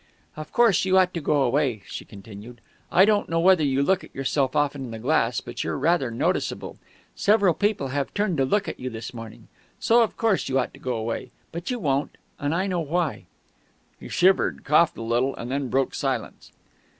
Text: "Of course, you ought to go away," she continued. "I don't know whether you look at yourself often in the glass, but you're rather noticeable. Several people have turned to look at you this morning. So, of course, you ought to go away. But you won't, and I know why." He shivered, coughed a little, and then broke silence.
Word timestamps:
"Of 0.35 0.51
course, 0.51 0.83
you 0.83 0.97
ought 0.97 1.13
to 1.13 1.21
go 1.21 1.43
away," 1.43 1.83
she 1.85 2.05
continued. 2.05 2.59
"I 2.91 3.05
don't 3.05 3.29
know 3.29 3.39
whether 3.39 3.63
you 3.63 3.83
look 3.83 4.03
at 4.03 4.15
yourself 4.15 4.55
often 4.55 4.85
in 4.85 4.89
the 4.89 4.97
glass, 4.97 5.41
but 5.41 5.63
you're 5.63 5.77
rather 5.77 6.09
noticeable. 6.09 6.79
Several 7.15 7.53
people 7.53 7.89
have 7.89 8.11
turned 8.15 8.37
to 8.37 8.43
look 8.45 8.67
at 8.67 8.79
you 8.79 8.89
this 8.89 9.13
morning. 9.13 9.47
So, 9.79 10.01
of 10.01 10.17
course, 10.17 10.49
you 10.49 10.57
ought 10.57 10.73
to 10.73 10.79
go 10.79 10.95
away. 10.95 11.29
But 11.51 11.69
you 11.69 11.77
won't, 11.77 12.17
and 12.39 12.51
I 12.55 12.65
know 12.65 12.79
why." 12.79 13.25
He 13.99 14.09
shivered, 14.09 14.63
coughed 14.63 14.97
a 14.97 15.03
little, 15.03 15.35
and 15.35 15.51
then 15.51 15.69
broke 15.69 15.93
silence. 15.93 16.51